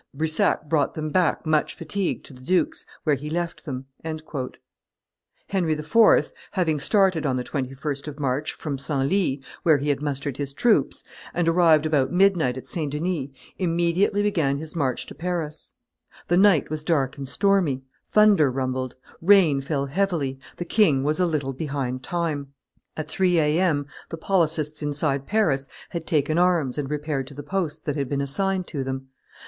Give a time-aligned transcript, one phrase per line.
[0.15, 6.33] Brissac brought them back much fatigued to the duke's, where he left them." Henry IV.,
[6.53, 11.03] having started on the 21st of March from Senlis, where he had mustered his troops,
[11.35, 12.91] and arrived about midnight at St.
[12.91, 13.27] Denis,
[13.59, 15.73] immediately began his march to Paris.
[16.29, 21.27] The night was dark and stormy; thunder rumbled; rain fell heavily; the king was a
[21.27, 22.47] little behind time.
[22.97, 23.59] At three A.
[23.59, 23.85] M..
[24.09, 28.21] the policists inside Paris had taken arms and repaired to the posts that had been
[28.21, 29.09] assigned to them.